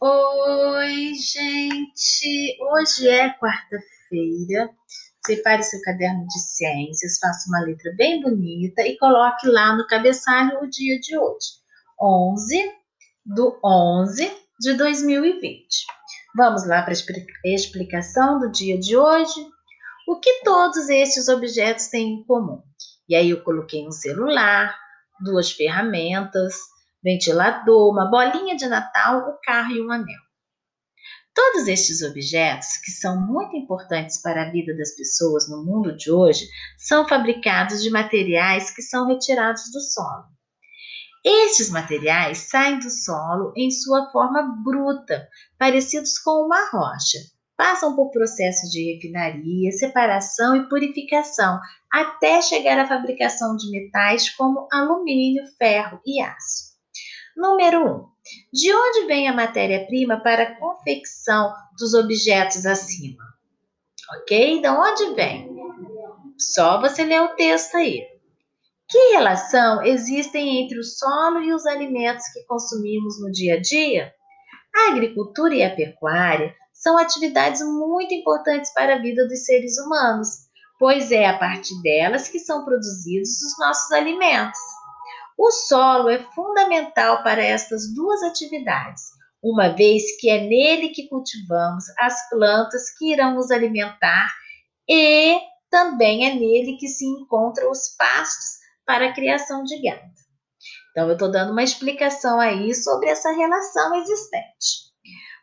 Oi, 0.00 1.12
gente! 1.14 2.56
Hoje 2.60 3.08
é 3.08 3.30
quarta-feira. 3.30 4.70
Separe 5.26 5.64
seu 5.64 5.80
caderno 5.82 6.24
de 6.24 6.38
ciências, 6.38 7.18
faça 7.18 7.48
uma 7.48 7.64
letra 7.64 7.92
bem 7.96 8.22
bonita 8.22 8.82
e 8.82 8.96
coloque 8.96 9.48
lá 9.48 9.74
no 9.76 9.88
cabeçalho 9.88 10.62
o 10.62 10.70
dia 10.70 11.00
de 11.00 11.18
hoje, 11.18 11.48
11 12.00 12.72
do 13.26 13.58
11 13.64 14.30
de 14.60 14.74
2020. 14.74 15.66
Vamos 16.36 16.64
lá 16.64 16.82
para 16.82 16.92
a 16.92 17.48
explicação 17.48 18.38
do 18.38 18.52
dia 18.52 18.78
de 18.78 18.96
hoje? 18.96 19.48
O 20.06 20.20
que 20.20 20.44
todos 20.44 20.88
estes 20.88 21.26
objetos 21.26 21.88
têm 21.88 22.20
em 22.20 22.24
comum? 22.24 22.62
E 23.08 23.16
aí 23.16 23.30
eu 23.30 23.42
coloquei 23.42 23.84
um 23.84 23.90
celular, 23.90 24.78
duas 25.20 25.50
ferramentas, 25.50 26.54
ventilador, 27.02 27.90
uma 27.90 28.10
bolinha 28.10 28.56
de 28.56 28.66
Natal, 28.66 29.28
o 29.28 29.38
carro 29.42 29.72
e 29.72 29.82
um 29.82 29.90
anel. 29.90 30.28
Todos 31.34 31.68
estes 31.68 32.02
objetos, 32.02 32.78
que 32.78 32.90
são 32.90 33.20
muito 33.20 33.56
importantes 33.56 34.20
para 34.20 34.42
a 34.42 34.50
vida 34.50 34.76
das 34.76 34.96
pessoas 34.96 35.48
no 35.48 35.64
mundo 35.64 35.96
de 35.96 36.10
hoje, 36.10 36.48
são 36.76 37.06
fabricados 37.06 37.80
de 37.80 37.90
materiais 37.90 38.72
que 38.72 38.82
são 38.82 39.06
retirados 39.06 39.70
do 39.70 39.80
solo. 39.80 40.24
Estes 41.24 41.70
materiais 41.70 42.38
saem 42.38 42.78
do 42.80 42.90
solo 42.90 43.52
em 43.56 43.70
sua 43.70 44.10
forma 44.10 44.56
bruta, 44.64 45.28
parecidos 45.58 46.18
com 46.18 46.46
uma 46.46 46.70
rocha. 46.70 47.18
Passam 47.56 47.94
por 47.94 48.10
processos 48.10 48.70
de 48.70 48.94
refinaria, 48.94 49.70
separação 49.72 50.56
e 50.56 50.68
purificação, 50.68 51.60
até 51.92 52.42
chegar 52.42 52.78
à 52.78 52.86
fabricação 52.86 53.56
de 53.56 53.70
metais 53.70 54.30
como 54.30 54.68
alumínio, 54.72 55.44
ferro 55.56 56.00
e 56.04 56.20
aço. 56.20 56.67
Número 57.38 57.86
1. 57.86 57.88
Um, 57.88 58.08
de 58.52 58.74
onde 58.74 59.06
vem 59.06 59.28
a 59.28 59.32
matéria-prima 59.32 60.20
para 60.20 60.42
a 60.42 60.58
confecção 60.58 61.54
dos 61.78 61.94
objetos 61.94 62.66
acima? 62.66 63.22
Ok? 64.16 64.60
De 64.60 64.68
onde 64.68 65.14
vem? 65.14 65.48
Só 66.36 66.80
você 66.80 67.04
ler 67.04 67.22
o 67.22 67.36
texto 67.36 67.76
aí. 67.76 68.04
Que 68.88 69.12
relação 69.12 69.84
existem 69.84 70.64
entre 70.64 70.80
o 70.80 70.82
solo 70.82 71.40
e 71.40 71.52
os 71.54 71.64
alimentos 71.64 72.26
que 72.32 72.42
consumimos 72.42 73.20
no 73.20 73.30
dia 73.30 73.54
a 73.54 73.60
dia? 73.60 74.12
A 74.74 74.90
agricultura 74.90 75.54
e 75.54 75.62
a 75.62 75.72
pecuária 75.72 76.52
são 76.72 76.98
atividades 76.98 77.62
muito 77.62 78.12
importantes 78.14 78.74
para 78.74 78.96
a 78.96 78.98
vida 78.98 79.28
dos 79.28 79.44
seres 79.44 79.78
humanos, 79.78 80.28
pois 80.76 81.12
é 81.12 81.26
a 81.26 81.38
partir 81.38 81.80
delas 81.82 82.28
que 82.28 82.40
são 82.40 82.64
produzidos 82.64 83.30
os 83.42 83.58
nossos 83.60 83.92
alimentos. 83.92 84.58
O 85.38 85.52
solo 85.52 86.08
é 86.08 86.18
fundamental 86.34 87.22
para 87.22 87.40
estas 87.40 87.94
duas 87.94 88.24
atividades, 88.24 89.04
uma 89.40 89.68
vez 89.68 90.02
que 90.18 90.28
é 90.28 90.40
nele 90.40 90.88
que 90.88 91.08
cultivamos 91.08 91.84
as 91.96 92.28
plantas 92.28 92.90
que 92.98 93.12
irão 93.12 93.36
nos 93.36 93.52
alimentar 93.52 94.26
e 94.88 95.38
também 95.70 96.26
é 96.26 96.34
nele 96.34 96.76
que 96.76 96.88
se 96.88 97.04
encontram 97.06 97.70
os 97.70 97.94
pastos 97.96 98.58
para 98.84 99.10
a 99.10 99.14
criação 99.14 99.62
de 99.62 99.80
gado. 99.80 100.10
Então, 100.90 101.06
eu 101.06 101.12
estou 101.12 101.30
dando 101.30 101.52
uma 101.52 101.62
explicação 101.62 102.40
aí 102.40 102.74
sobre 102.74 103.08
essa 103.08 103.30
relação 103.30 103.94
existente. 103.94 104.88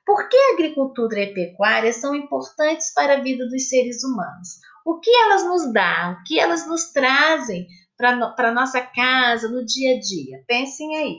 Por 0.05 0.27
que 0.27 0.35
a 0.35 0.53
agricultura 0.55 1.19
e 1.19 1.31
a 1.31 1.33
pecuária 1.33 1.93
são 1.93 2.13
importantes 2.13 2.93
para 2.93 3.13
a 3.13 3.21
vida 3.21 3.47
dos 3.47 3.69
seres 3.69 4.03
humanos? 4.03 4.49
O 4.85 4.99
que 4.99 5.09
elas 5.09 5.45
nos 5.45 5.71
dão? 5.71 6.13
O 6.13 6.23
que 6.25 6.37
elas 6.37 6.67
nos 6.67 6.91
trazem 6.91 7.65
para 7.97 8.51
nossa 8.53 8.81
casa, 8.81 9.47
no 9.49 9.65
dia 9.65 9.95
a 9.95 9.99
dia. 9.99 10.43
Pensem 10.47 10.95
aí. 10.97 11.17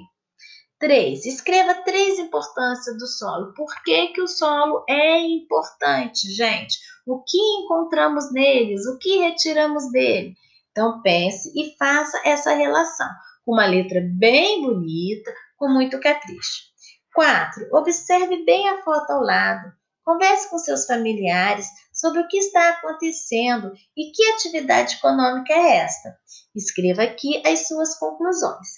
Três, 0.78 1.24
escreva 1.24 1.82
três 1.84 2.19
importâncias 2.19 2.98
do 2.98 3.06
solo. 3.06 3.55
Por 3.55 3.82
que, 3.82 4.08
que 4.08 4.20
o 4.20 4.28
solo 4.28 4.84
é 4.88 5.20
importante, 5.20 6.30
gente? 6.30 6.78
O 7.06 7.22
que 7.22 7.38
encontramos 7.38 8.30
neles? 8.32 8.86
O 8.86 8.98
que 8.98 9.19
retiramos 9.19 9.91
dele? 9.91 10.34
Então, 10.70 11.00
pense 11.00 11.50
e 11.59 11.75
faça 11.78 12.20
essa 12.25 12.53
relação 12.53 13.09
com 13.42 13.53
uma 13.53 13.65
letra 13.65 14.03
bem 14.19 14.60
bonita, 14.60 15.32
com 15.56 15.69
muito 15.69 15.98
capricho. 15.98 16.65
Quatro, 17.15 17.66
observe 17.72 18.44
bem 18.44 18.69
a 18.69 18.82
foto 18.82 19.10
ao 19.10 19.22
lado. 19.22 19.72
Converse 20.04 20.50
com 20.50 20.59
seus 20.59 20.84
familiares 20.84 21.66
sobre 21.97 22.21
o 22.21 22.29
que 22.29 22.37
está 22.37 22.69
acontecendo 22.69 23.73
e 23.97 24.12
que 24.12 24.25
atividade 24.33 24.97
econômica 24.97 25.53
é 25.53 25.79
esta. 25.79 26.17
Escreva 26.55 27.03
aqui 27.03 27.43
as 27.47 27.67
suas 27.67 27.99
conclusões. 27.99 28.69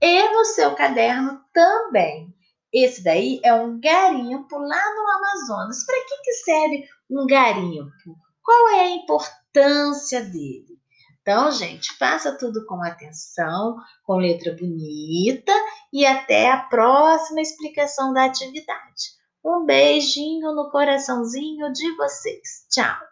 E 0.00 0.28
no 0.32 0.44
seu 0.46 0.74
caderno 0.74 1.40
também. 1.52 2.34
Esse 2.72 3.04
daí 3.04 3.38
é 3.44 3.52
um 3.52 3.78
garimpo 3.78 4.56
lá 4.58 4.94
no 4.94 5.10
Amazonas. 5.10 5.84
Para 5.84 6.04
que, 6.06 6.22
que 6.22 6.32
serve 6.32 6.88
um 7.10 7.26
garimpo? 7.26 8.16
Qual 8.42 8.70
é 8.70 8.80
a 8.80 8.90
importância 8.90 10.22
dele? 10.22 10.80
Então, 11.20 11.52
gente, 11.52 11.96
faça 11.98 12.36
tudo 12.36 12.66
com 12.66 12.82
atenção, 12.82 13.76
com 14.04 14.16
letra 14.16 14.56
bonita 14.56 15.52
e 15.92 16.04
até 16.04 16.50
a 16.50 16.62
próxima 16.64 17.40
explicação 17.40 18.12
da 18.12 18.24
atividade. 18.24 19.21
Um 19.44 19.64
beijinho 19.64 20.52
no 20.54 20.70
coraçãozinho 20.70 21.72
de 21.72 21.96
vocês. 21.96 22.66
Tchau! 22.70 23.11